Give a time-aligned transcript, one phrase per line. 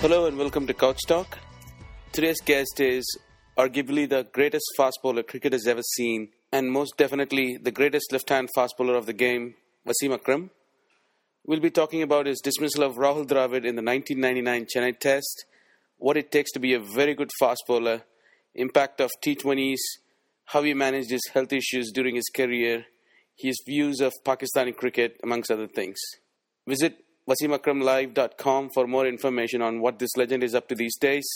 [0.00, 1.38] Hello and welcome to Couch Talk.
[2.10, 3.04] Today's guest is
[3.58, 8.30] arguably the greatest fast bowler cricket has ever seen, and most definitely the greatest left
[8.30, 10.52] hand fast bowler of the game, Wasim Akram.
[11.44, 15.44] We'll be talking about his dismissal of Rahul Dravid in the 1999 Chennai Test,
[15.98, 18.04] what it takes to be a very good fast bowler,
[18.54, 19.80] impact of T20s,
[20.46, 22.86] how he managed his health issues during his career,
[23.36, 25.98] his views of Pakistani cricket, amongst other things.
[26.66, 31.26] Visit wasimakramlive.com for more information on what this legend is up to these days,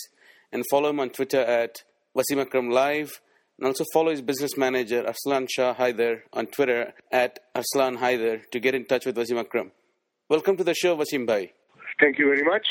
[0.53, 1.83] and follow him on Twitter at
[2.17, 3.11] wasimakramlive,
[3.59, 8.59] and also follow his business manager Arslan Shah Haider on Twitter at Arslan Haider to
[8.59, 9.71] get in touch with Wasim Akram.
[10.29, 11.53] Welcome to the show, Wasim Bhai.
[12.01, 12.67] Thank you very much.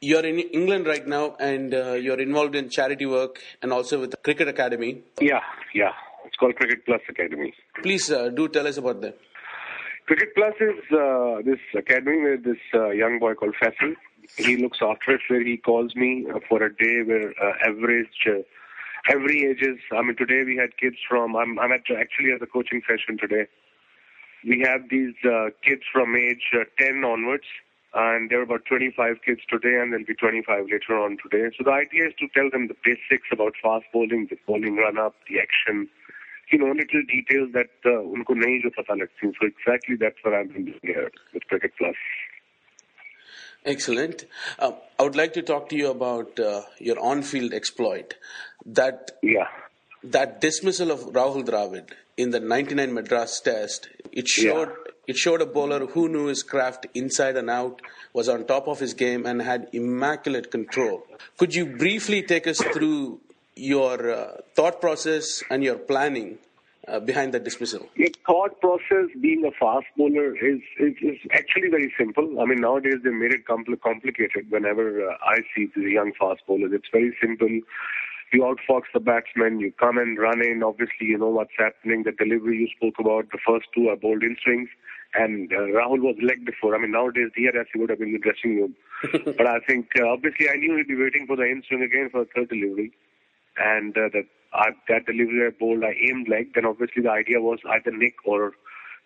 [0.00, 4.10] You're in England right now, and uh, you're involved in charity work and also with
[4.10, 5.02] the Cricket Academy.
[5.20, 5.40] Yeah,
[5.74, 5.92] yeah.
[6.26, 7.52] It's called Cricket Plus Academy.
[7.82, 9.18] Please uh, do tell us about that.
[10.06, 13.94] Cricket Plus is uh, this academy with this uh, young boy called Faisal.
[14.36, 18.26] He looks after it where he calls me uh, for a day where uh, average,
[18.26, 18.42] uh,
[19.08, 19.78] every ages.
[19.92, 23.16] I mean, today we had kids from, I'm, I'm at, actually at the coaching session
[23.16, 23.46] today.
[24.44, 27.46] We have these uh, kids from age uh, 10 onwards,
[27.94, 31.54] and there are about 25 kids today, and there'll be 25 later on today.
[31.56, 34.98] So the idea is to tell them the basics about fast bowling, the bowling run
[34.98, 35.88] up, the action,
[36.51, 39.31] you know, little details that uh, उनको नहीं जो पता लगती.
[39.39, 41.95] So exactly that's what I'm doing here with Cricket Plus.
[43.65, 44.25] Excellent.
[44.59, 48.15] Uh, I would like to talk to you about uh, your on-field exploit.
[48.65, 49.47] That Yeah.
[50.03, 54.71] that dismissal of Rahul Dravid in the 99 Madras Test, it showed
[55.07, 57.81] it showed a bowler who knew his craft inside and out,
[58.13, 61.05] was on top of his game, and had immaculate control.
[61.37, 63.19] Could you briefly take us through
[63.54, 66.38] your uh, thought process and your planning
[66.88, 67.88] uh, behind the dismissal?
[67.94, 72.40] Your thought process being a fast bowler is, is, is actually very simple.
[72.40, 76.42] I mean, nowadays they made it compl- complicated whenever uh, I see the young fast
[76.46, 76.72] bowlers.
[76.72, 77.48] It's very simple.
[78.32, 80.62] You outfox the batsman, you come and run in.
[80.62, 82.04] Obviously, you know what's happening.
[82.04, 84.70] The delivery you spoke about, the first two are bowled in swings.
[85.14, 86.74] And uh, Rahul was legged before.
[86.74, 88.74] I mean, nowadays, DRS, he would have been in the dressing room.
[89.36, 92.08] but I think, uh, obviously, I knew he'd be waiting for the in swing again
[92.10, 92.92] for a third delivery
[93.56, 96.52] and uh, that uh, that delivery I bowled, I aimed leg.
[96.54, 98.52] Then obviously the idea was either nick or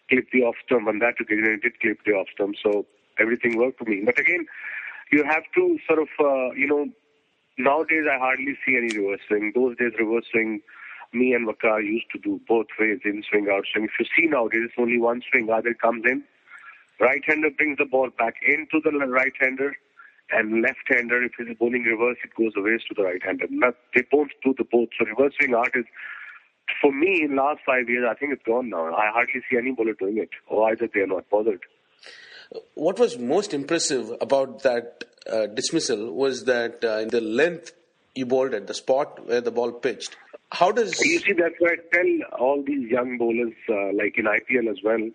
[0.09, 2.57] clip the off stump, and that again I did clip the off stump.
[2.63, 2.87] So
[3.19, 4.03] everything worked for me.
[4.05, 4.47] But again,
[5.13, 6.87] you have to sort of uh, you know
[7.59, 9.53] nowadays I hardly see any reverse swing.
[9.55, 10.61] Those days reverse swing.
[11.13, 13.85] Me and Waqar used to do both ways, in swing, out swing.
[13.85, 15.49] If you see nowadays, it's only one swing.
[15.49, 16.25] Either it comes in,
[17.01, 19.77] right-hander brings the ball back into the right-hander,
[20.31, 23.47] and left-hander, if he's bowling reverse, it goes away to the right-hander.
[23.51, 24.89] Not, they both do the both.
[24.99, 25.85] So reverse swing art is,
[26.81, 28.95] for me, in last five years, I think it's gone now.
[28.95, 31.61] I hardly see any bowler doing it, or either they are not bothered.
[32.75, 37.73] What was most impressive about that uh, dismissal was that uh, in the length
[38.15, 40.17] you bowled at the spot where the ball pitched.
[40.53, 44.25] How does You see, that's why I tell all these young bowlers, uh, like in
[44.25, 45.11] IPL as well,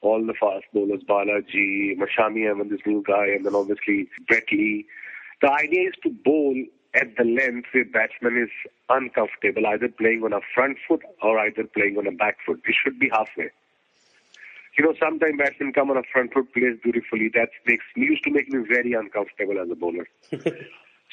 [0.00, 4.86] all the fast bowlers, Balaji, Mashami Ahmed, this new guy, and then obviously Brett Lee.
[5.42, 6.54] The idea is to bowl
[6.94, 8.50] at the length where batsman is
[8.88, 12.60] uncomfortable, either playing on a front foot or either playing on a back foot.
[12.66, 13.50] It should be halfway.
[14.76, 17.30] You know, sometimes batsmen come on a front foot, plays beautifully.
[17.34, 20.06] That makes used to make me very uncomfortable as a bowler.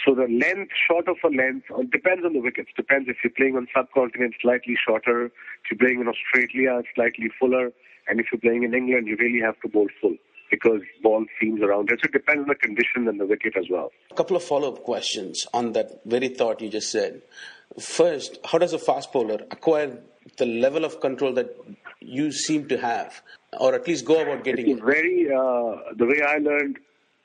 [0.03, 2.69] So the length, short of a length, depends on the wickets.
[2.75, 5.27] Depends if you're playing on subcontinent, slightly shorter.
[5.27, 7.71] If you're playing in Australia, slightly fuller.
[8.07, 10.15] And if you're playing in England, you really have to bowl full
[10.51, 11.99] because ball seams around it.
[12.01, 13.91] So it depends on the condition and the wicket as well.
[14.11, 17.21] A couple of follow up questions on that very thought you just said.
[17.79, 19.99] First, how does a fast bowler acquire
[20.37, 21.55] the level of control that
[21.99, 23.21] you seem to have,
[23.59, 24.83] or at least go about getting it?
[24.83, 26.77] very, uh, the way I learned,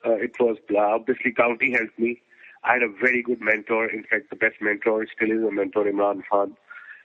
[0.04, 2.22] uh, it was uh, obviously county helped me.
[2.64, 3.87] I had a very good mentor.
[3.87, 6.56] In fact, the best mentor still is a mentor, Imran Khan,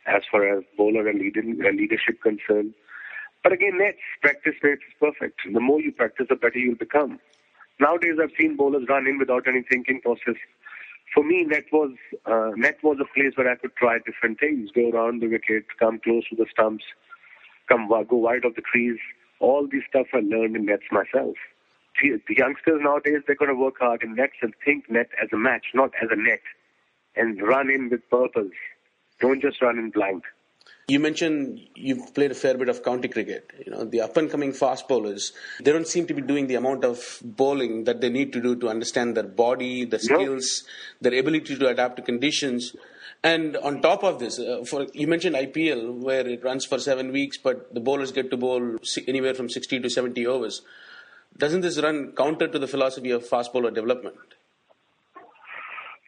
[0.06, 2.74] as far as bowler and leadership concerned.
[3.46, 5.40] But again, nets, practice makes perfect.
[5.54, 7.20] The more you practice, the better you'll become.
[7.80, 10.34] Nowadays, I've seen bowlers run in without any thinking process.
[11.14, 11.92] For me, net was
[12.26, 15.66] uh, net was a place where I could try different things, go around the wicket,
[15.78, 16.86] come close to the stumps,
[17.70, 19.00] come go wide of the crease.
[19.40, 21.36] All these stuff I learned in nets myself.
[22.02, 25.38] the youngsters nowadays, they're going to work hard in nets and think net as a
[25.38, 26.42] match, not as a net,
[27.16, 28.58] and run in with purpose.
[29.20, 30.24] Don't just run in blank.
[30.88, 33.52] You mentioned you've played a fair bit of county cricket.
[33.66, 35.34] You know, the up and coming fast bowlers,
[35.64, 38.56] they don't seem to be doing the amount of bowling that they need to do
[38.58, 40.64] to understand their body, their skills,
[41.02, 42.76] their ability to adapt to conditions.
[43.24, 47.12] And on top of this, uh, for you mentioned IPL where it runs for seven
[47.12, 48.78] weeks, but the bowlers get to bowl
[49.08, 50.62] anywhere from 60 to 70 overs.
[51.36, 54.16] Doesn't this run counter to the philosophy of fast bowler development?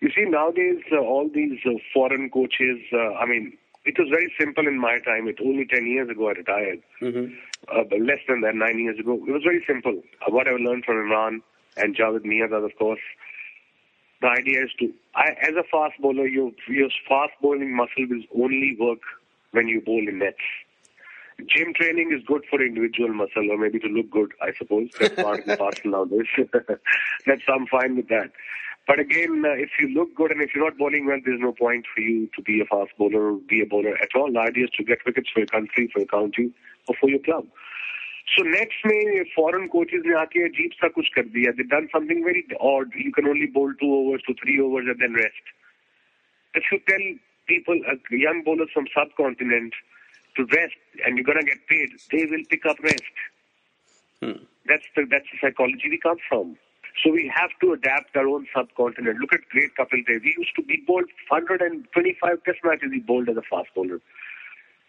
[0.01, 2.79] You see, nowadays uh, all these uh, foreign coaches.
[2.93, 3.57] Uh, I mean,
[3.87, 5.27] it was very simple in my time.
[5.27, 6.81] It only ten years ago I retired.
[7.01, 7.33] Mm-hmm.
[7.71, 9.13] Uh, less than that, nine years ago.
[9.27, 10.03] It was very simple.
[10.21, 11.39] Uh, what I learned from Imran
[11.77, 12.99] and Javed Miandad, of course.
[14.21, 18.43] The idea is to, I, as a fast bowler, your your fast bowling muscle will
[18.43, 18.99] only work
[19.51, 20.37] when you bowl in nets.
[21.45, 24.89] Gym training is good for individual muscle or maybe to look good, I suppose.
[24.99, 26.25] That's part of the parcel nowadays.
[27.27, 28.31] That's I'm fine with that.
[28.86, 31.52] But again, uh, if you look good and if you're not bowling well, there's no
[31.52, 34.32] point for you to be a fast bowler or be a bowler at all.
[34.32, 36.50] The idea is to get wickets for your country, for your county,
[36.88, 37.46] or for your club.
[38.36, 41.56] So next में foreign coaches ने आके अजीब सा कुछ कर दिया.
[41.56, 42.92] They done something very odd.
[42.94, 45.54] You can only bowl two overs to three overs and then rest.
[46.54, 47.04] If you tell
[47.46, 49.74] people, uh, young bowlers from subcontinent,
[50.36, 53.16] to rest and you're gonna get paid, they will pick up rest.
[54.20, 54.44] Hmm.
[54.66, 56.56] That's the that's the psychology we come from.
[57.03, 59.19] So we have to adapt our own subcontinent.
[59.19, 60.21] Look at great Kapil Dev.
[60.23, 62.89] We used to be bowled 125 test matches.
[62.91, 64.01] He bowled as a fast bowler.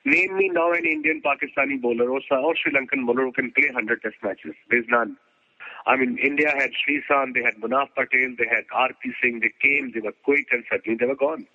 [0.05, 3.67] Name me now an Indian Pakistani bowler or, or Sri Lankan bowler who can play
[3.67, 4.55] 100 test matches.
[4.71, 5.19] There's none.
[5.87, 9.13] I mean, India had Sreesanth, they had Munaf Patel, they had R.P.
[9.23, 9.41] Singh.
[9.41, 11.47] They came, they were quick, and suddenly they were gone.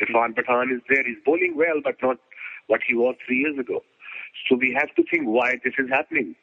[0.00, 1.04] Irfan Pathan is there.
[1.04, 2.18] He's bowling well, but not
[2.68, 3.82] what he was three years ago.
[4.48, 6.34] So we have to think why this is happening.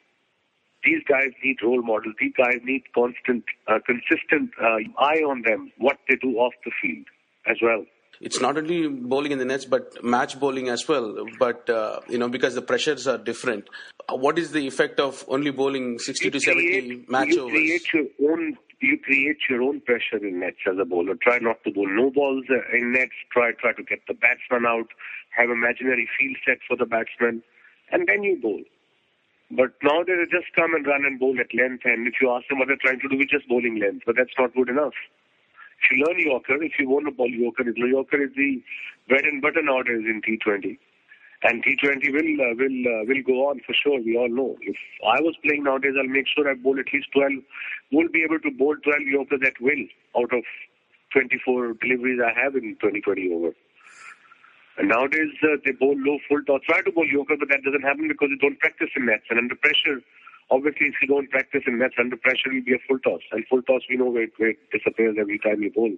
[0.84, 2.14] These guys need role models.
[2.20, 6.70] These guys need constant, uh, consistent uh, eye on them, what they do off the
[6.80, 7.06] field
[7.46, 7.84] as well.
[8.20, 11.24] It's not only bowling in the nets, but match bowling as well.
[11.38, 13.68] But uh, you know, because the pressures are different.
[14.08, 17.60] What is the effect of only bowling sixty you to seventy match you overs?
[17.60, 18.58] You create your own.
[18.80, 21.14] You create your own pressure in nets as a bowler.
[21.16, 23.12] Try not to bowl no balls uh, in nets.
[23.32, 24.88] Try try to get the batsman out.
[25.36, 27.42] Have imaginary field set for the batsman,
[27.92, 28.62] and then you bowl.
[29.50, 31.84] But now they just come and run and bowl at length.
[31.84, 34.04] And if you ask them what they're trying to do, it's just bowling length.
[34.04, 34.92] But that's not good enough.
[35.80, 38.60] If you learn Yorker, if you want to bowl Yorker, Yorker is the
[39.08, 40.76] bread and butter nowadays in T20.
[41.44, 44.02] And T20 will uh, will uh, will go on for sure.
[44.02, 44.56] We all know.
[44.60, 47.30] If I was playing nowadays, I'll make sure I bowl at least 12.
[47.92, 49.86] Will be able to bowl 12 Yorkers at will
[50.18, 50.42] out of
[51.14, 53.54] 24 deliveries I have in 2020 over.
[54.78, 56.60] And nowadays, uh, they bowl low full toss.
[56.66, 59.24] Try to bowl Yorker, but that doesn't happen because they don't practice in nets.
[59.28, 60.00] And under pressure,
[60.50, 63.20] obviously, if you don't practice in nets, under pressure, you'll be a full toss.
[63.32, 65.92] And full toss, we know where, where it disappears every time you bowl.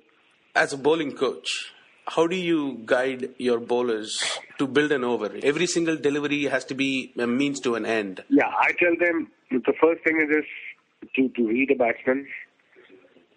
[0.54, 1.74] As a bowling coach,
[2.08, 4.18] how do you guide your bowlers
[4.58, 5.30] to build an over?
[5.42, 8.24] Every single delivery has to be a means to an end.
[8.30, 12.26] Yeah, I tell them the first thing is this, to, to read a batsman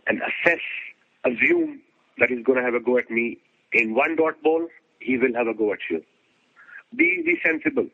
[0.08, 0.62] and assess,
[1.26, 1.82] assume
[2.18, 3.38] that he's going to have a go at me
[3.74, 4.68] in one dot ball
[5.04, 6.04] he will have a go at you.
[6.96, 7.88] Be, be sensible.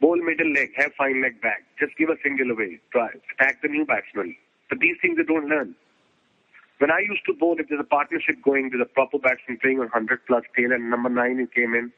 [0.00, 1.62] Bowl middle leg, have fine leg back.
[1.78, 2.80] Just give a single away.
[2.90, 3.08] Try.
[3.38, 4.36] Attack the new batsman.
[4.68, 5.74] But these things they don't learn.
[6.78, 9.78] When I used to bowl, if there's a partnership going, there's a proper batsman playing
[9.78, 11.92] on 100 plus tail and number 9 who came in,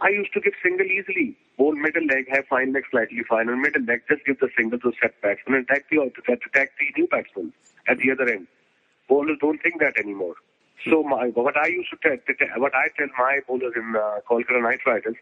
[0.00, 1.36] I used to give single easily.
[1.58, 3.48] Bowl middle leg, have fine leg slightly fine.
[3.48, 6.86] On middle leg, just give the single to set batsman and attack the, attack the
[6.96, 7.52] new batsman
[7.88, 8.46] at the other end.
[9.08, 10.34] Bowlers don't think that anymore.
[10.88, 14.62] So my, what I used to tell, what I tell my bowlers in uh, Kolkata
[14.62, 15.16] Knight Riders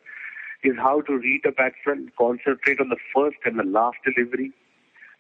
[0.63, 4.53] is how to read a batsman, concentrate on the first and the last delivery.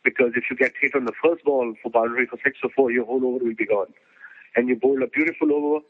[0.04, 2.90] Because if you get hit on the first ball for boundary for six or four,
[2.90, 3.92] your whole over will be gone.
[4.54, 5.80] And you bowl a beautiful over,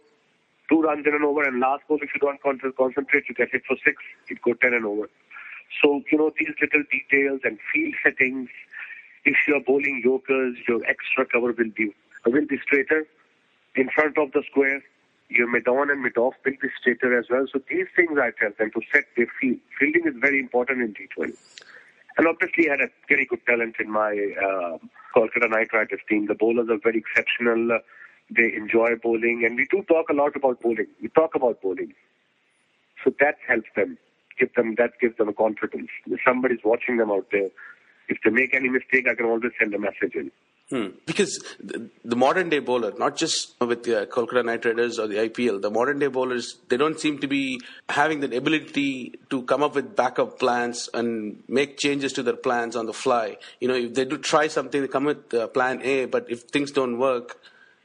[0.69, 2.41] two runs in an over, and last ball, if you don't
[2.77, 3.97] concentrate, you get hit for six,
[4.29, 5.11] it go ten and over.
[5.83, 8.49] So, you know, these little details and field settings,
[9.25, 11.93] if you're bowling Yorkers, your extra cover will be,
[12.25, 13.05] will be straighter
[13.75, 14.83] in front of the square.
[15.31, 17.47] Your mid-on and mid-off will be straighter as well.
[17.51, 19.59] So these things I tell them to set their field.
[19.79, 21.35] Fielding is very important in T20.
[22.17, 24.79] And obviously, I had a very good talent in my uh,
[25.17, 26.27] Kolkata Knight Riders team.
[26.27, 27.81] The bowlers are very exceptional.
[28.31, 30.87] They enjoy bowling, and we do talk a lot about bowling.
[31.03, 31.93] We talk about bowling,
[33.03, 33.99] so that helps them.
[34.39, 35.91] Give them that gives them a confidence.
[36.07, 37.51] If somebody's watching them out there,
[38.09, 40.31] if they make any mistake, I can always send a message in.
[40.71, 40.89] Hmm.
[41.05, 45.17] Because the, the, modern day bowler, not just with the Kolkata Knight Riders or the
[45.17, 49.63] IPL, the modern day bowlers, they don't seem to be having the ability to come
[49.63, 53.37] up with backup plans and make changes to their plans on the fly.
[53.61, 56.45] You know, if they do try something, they come with uh, plan A, but if
[56.45, 57.39] things don't work,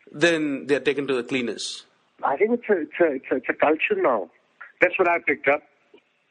[0.09, 1.83] then they're taken to the cleaners.
[2.24, 4.29] I think it's a, it's a, it's a, it's a culture now.
[4.79, 5.63] That's what I picked up.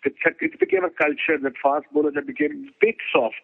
[0.03, 3.37] It's a, it became a culture that fast bowlers have become a bit soft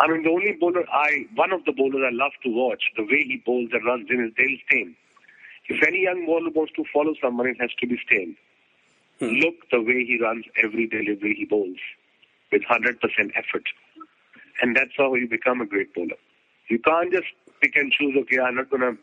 [0.00, 3.02] I mean, the only bowler I, one of the bowlers I love to watch, the
[3.02, 4.96] way he bowls and runs in is Dale Steyn.
[5.68, 8.34] If any young bowler wants to follow someone, it has to be Steyn.
[9.18, 9.36] Hmm.
[9.44, 11.76] Look the way he runs every delivery he bowls
[12.50, 12.96] with 100%
[13.36, 13.64] effort.
[14.62, 16.16] And that's how you become a great bowler.
[16.68, 17.28] You can't just
[17.60, 18.96] pick and choose, okay, I'm not going to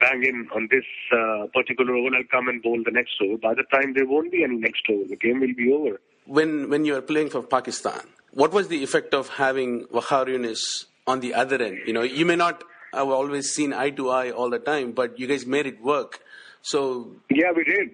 [0.00, 3.38] bang in on this uh, particular over, I'll come and bowl the next over.
[3.38, 6.00] By the time there won't be any next over, the game will be over.
[6.26, 8.00] When, when you are playing for Pakistan,
[8.34, 11.78] what was the effect of having Waqar Younis on the other end?
[11.86, 15.18] You know, you may not have always seen eye to eye all the time, but
[15.18, 16.20] you guys made it work.
[16.62, 17.90] So yeah, we did.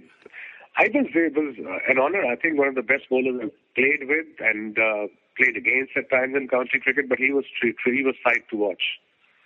[0.77, 2.25] I was it was uh, an honor.
[2.25, 5.07] I think one of the best bowlers I've played with and uh,
[5.37, 7.09] played against at times in county cricket.
[7.09, 8.83] But he was he was sight to watch.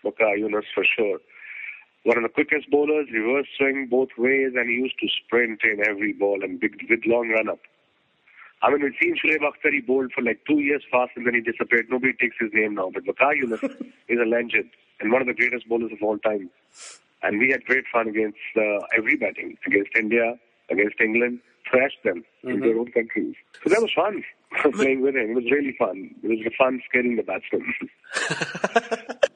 [0.04, 1.18] Waqar Younis for sure.
[2.04, 5.80] One of the quickest bowlers, reverse swing both ways, and he used to sprint in
[5.88, 7.60] every ball and big, with long run up.
[8.64, 11.34] I mean, we've seen Shoaib Akhtar, he bowled for like two years fast and then
[11.34, 11.86] he disappeared.
[11.90, 12.90] Nobody takes his name now.
[12.92, 13.62] But Waqar Younis
[14.08, 16.48] is a legend and one of the greatest bowlers of all time.
[17.22, 20.38] And we had great fun against uh, every batting, against India,
[20.70, 21.40] against England,
[21.70, 22.50] thrashed them mm-hmm.
[22.50, 23.34] in their own countries.
[23.62, 24.24] So that was fun
[24.72, 25.30] playing with him.
[25.30, 26.14] It was really fun.
[26.22, 27.74] It was fun scaring the batsmen.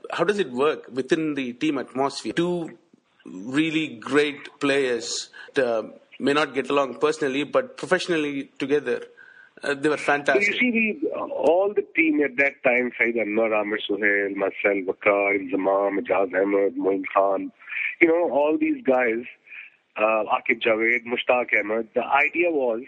[0.11, 2.33] How does it work within the team atmosphere?
[2.33, 2.79] Two
[3.27, 5.83] really great players uh,
[6.19, 9.03] may not get along personally, but professionally together.
[9.62, 10.45] Uh, they were fantastic.
[10.45, 14.85] So you see, we, all the team at that time, Saeed Anwar, Aamer Sohail, myself,
[14.87, 17.50] Waqar, Inzamam, Ijaz Ahmed, Moin Khan,
[18.00, 19.25] you know, all these guys,
[19.97, 22.83] uh, Aqib Javed, Mushtaq Ahmed, the idea was,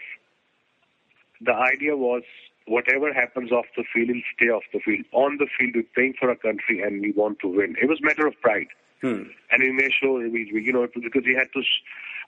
[1.41, 2.23] the idea was
[2.67, 5.05] whatever happens off the field, will stay off the field.
[5.11, 7.75] On the field, we're playing for our country and we want to win.
[7.81, 8.67] It was a matter of pride.
[9.01, 9.23] Hmm.
[9.49, 11.63] And we made sure, we, you know, because we had to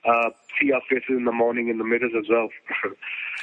[0.04, 0.30] uh,
[0.60, 2.48] see our faces in the morning in the mirrors as well.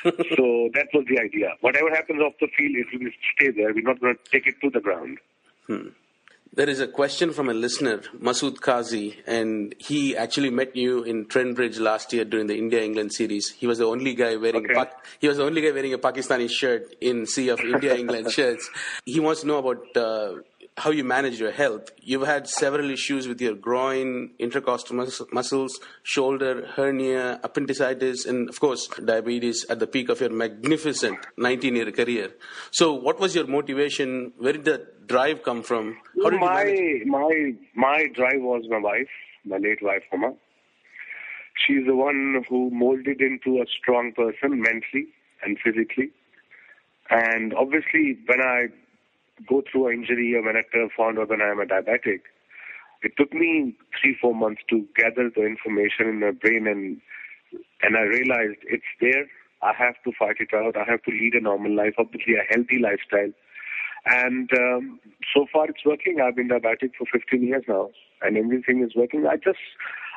[0.35, 1.53] so that was the idea.
[1.61, 3.73] Whatever happens off the field, it will stay there.
[3.73, 5.19] We're not going to take it to the ground.
[5.67, 5.89] Hmm.
[6.53, 11.27] There is a question from a listener, Masood Kazi, and he actually met you in
[11.27, 13.51] Trent Bridge last year during the India-England series.
[13.51, 14.73] He was the only guy wearing okay.
[14.73, 14.91] a pa-
[15.21, 18.69] he was the only guy wearing a Pakistani shirt in sea of India-England shirts.
[19.05, 20.41] He wants to know about uh,
[20.77, 21.91] how you manage your health.
[22.01, 28.59] You've had several issues with your groin, intercostal mus- muscles, shoulder, hernia, appendicitis, and of
[28.59, 32.31] course, diabetes at the peak of your magnificent 19 year career.
[32.71, 34.33] So, what was your motivation?
[34.37, 35.97] Where did the drive come from?
[36.23, 37.07] How did my, you manage?
[37.07, 39.09] My, my drive was my wife,
[39.45, 40.35] my late wife, Huma.
[41.67, 45.07] She's the one who molded into a strong person mentally
[45.43, 46.11] and physically.
[47.09, 48.67] And obviously, when I
[49.47, 50.63] go through an injury or when I
[50.97, 52.21] found out when I am a diabetic,
[53.03, 57.01] it took me three, four months to gather the information in my brain and
[57.81, 59.27] and I realized it's there.
[59.61, 60.77] I have to fight it out.
[60.77, 63.31] I have to lead a normal life, obviously a healthy lifestyle.
[64.05, 64.99] And um,
[65.35, 66.19] so far it's working.
[66.21, 67.89] I've been diabetic for 15 years now
[68.21, 69.27] and everything is working.
[69.27, 69.59] I just,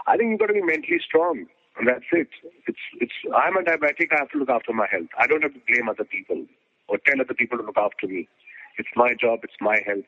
[0.07, 1.47] I think you've got to be mentally strong.
[1.76, 2.28] And that's it.
[2.69, 4.12] It's, it's, I'm a diabetic.
[4.12, 5.09] I have to look after my health.
[5.19, 6.47] I don't have to blame other people
[6.88, 8.28] or tell other people to look after me.
[8.78, 9.40] It's my job.
[9.43, 10.04] It's my health.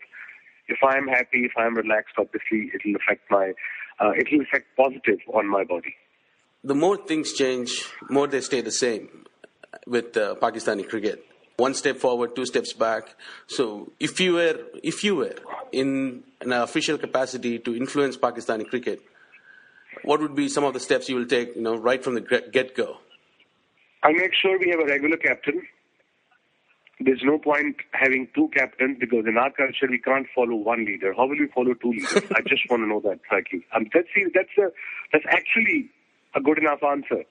[0.69, 3.53] If I am happy, if I am relaxed, obviously it will affect my,
[4.01, 5.95] uh, it will affect positive on my body.
[6.65, 9.25] The more things change, more they stay the same
[9.87, 11.25] with uh, Pakistani cricket.
[11.57, 13.15] One step forward, two steps back.
[13.47, 15.37] So, if you were, if you were
[15.73, 19.01] in an official capacity to influence Pakistani cricket,
[20.03, 22.21] what would be some of the steps you will take, you know, right from the
[22.53, 22.99] get-go?
[24.03, 25.63] I'll make sure we have a regular captain
[27.01, 31.13] there's no point having two captains because in our culture we can't follow one leader.
[31.15, 32.25] How will we follow two leaders?
[32.35, 33.67] I just want to know that frankly.
[33.75, 34.69] Um, that's that's a
[35.13, 35.91] that's actually
[36.35, 37.25] a good enough answer.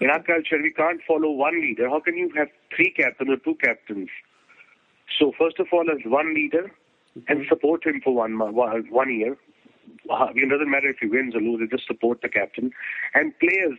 [0.00, 1.88] In our culture, we can't follow one leader.
[1.90, 4.08] How can you have three captains or two captains?
[5.18, 6.70] So first of all, as one leader,
[7.28, 9.36] and support him for one one year.
[10.10, 11.68] Uh, it doesn't matter if he wins or loses.
[11.70, 12.70] Just support the captain,
[13.14, 13.78] and players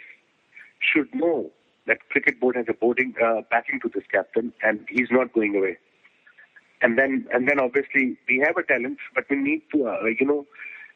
[0.80, 1.52] should know
[1.88, 5.56] that cricket board has a boarding uh, backing to this captain, and he's not going
[5.56, 5.78] away.
[6.82, 10.28] And then, and then obviously we have a talent, but we need to, uh, you
[10.28, 10.46] know,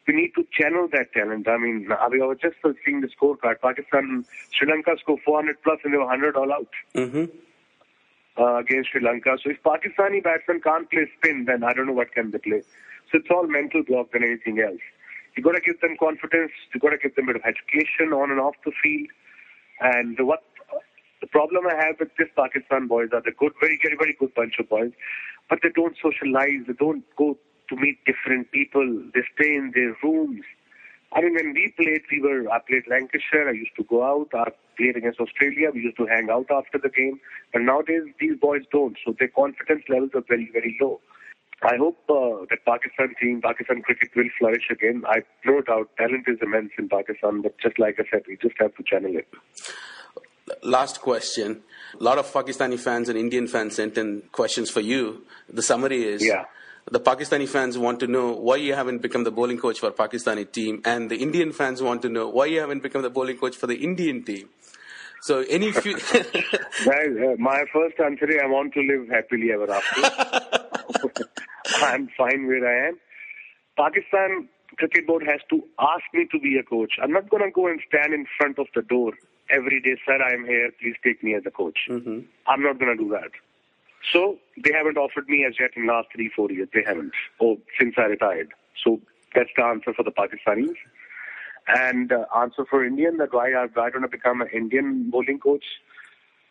[0.06, 1.48] we need to channel that talent.
[1.48, 3.60] I mean, I was just seeing the scorecard.
[3.60, 6.68] Pakistan, Sri Lanka scored 400 plus, and they were 100 all out.
[6.94, 7.24] Mm-hmm.
[8.38, 9.36] Uh, against Sri Lanka.
[9.44, 12.62] So if Pakistani batsmen can't play spin, then I don't know what can they play.
[13.10, 14.80] So it's all mental block than anything else.
[15.36, 16.52] You got to give them confidence.
[16.74, 19.08] You got to give them a bit of education on and off the field.
[19.80, 20.44] And what
[21.22, 24.34] the problem I have with this Pakistan boys are they're good, very, very, very good
[24.34, 24.90] bunch of boys,
[25.48, 26.66] but they don't socialize.
[26.66, 27.38] They don't go
[27.70, 28.84] to meet different people.
[29.14, 30.42] They stay in their rooms.
[31.12, 34.30] I mean, when we played, we were, I played Lancashire, I used to go out,
[34.34, 37.20] I played against Australia, we used to hang out after the game.
[37.52, 41.00] But nowadays, these boys don't, so their confidence levels are very, very low.
[41.62, 45.04] I hope uh, that Pakistan team, Pakistan cricket will flourish again.
[45.06, 48.56] I no doubt talent is immense in Pakistan, but just like I said, we just
[48.58, 49.28] have to channel it.
[50.62, 51.62] Last question.
[52.00, 55.24] A lot of Pakistani fans and Indian fans sent in questions for you.
[55.48, 56.44] The summary is Yeah.
[56.90, 60.50] the Pakistani fans want to know why you haven't become the bowling coach for Pakistani
[60.50, 63.56] team, and the Indian fans want to know why you haven't become the bowling coach
[63.56, 64.48] for the Indian team.
[65.22, 69.70] So any few Guys, uh, my first answer is I want to live happily ever
[69.70, 71.24] after.
[71.76, 72.98] I'm fine where I am.
[73.76, 76.92] Pakistan Cricket Board has to ask me to be a coach.
[77.02, 79.12] I'm not going to go and stand in front of the door
[79.50, 81.78] every day, sir, I'm here, please take me as a coach.
[82.46, 83.30] I'm not going to do that.
[84.12, 86.68] So they haven't offered me as yet in last three, four years.
[86.74, 87.12] They haven't.
[87.40, 88.52] Oh, since I retired.
[88.82, 89.00] So
[89.34, 90.74] that's the answer for the Pakistanis.
[91.68, 95.38] And uh, answer for Indian that why I, I don't wanna become an Indian bowling
[95.38, 95.64] coach.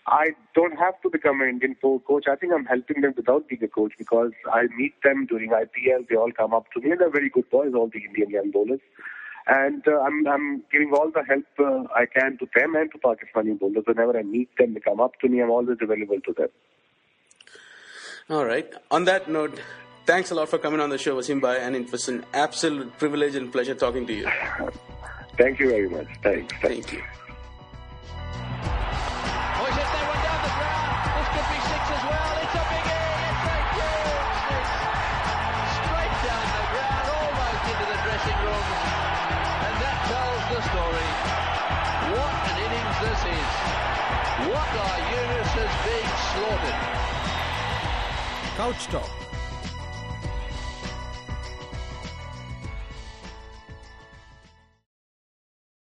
[0.08, 2.26] I don't have to become an Indian coach.
[2.28, 6.08] I think I'm helping them without being a coach because I meet them during IPL.
[6.10, 8.52] They all come up to me and they're very good boys, all the Indian young
[8.52, 8.80] bowlers.
[9.48, 12.98] And uh, I'm, I'm giving all the help uh, I can to them and to
[13.00, 13.84] Pakistani bowlers.
[13.86, 15.42] Whenever I meet them, they come up to me.
[15.42, 16.50] I'm always available to them.
[18.30, 18.72] All right.
[18.92, 19.60] On that note,
[20.06, 22.98] thanks a lot for coming on the show, Wasim Bhai, and it was an absolute
[22.98, 24.30] privilege and pleasure talking to you.
[25.38, 26.08] Thank you very much.
[26.22, 26.54] Thanks.
[26.62, 26.64] Thanks.
[26.86, 27.04] Thank you.
[29.54, 29.92] Oh,
[43.02, 43.50] this is.
[44.52, 46.80] What are Yunus has been slaughtered.
[48.58, 49.21] Couch Talk